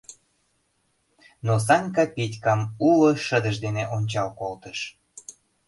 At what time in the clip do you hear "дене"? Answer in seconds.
3.65-3.83